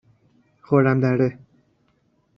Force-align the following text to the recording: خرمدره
خرمدره 0.61 1.39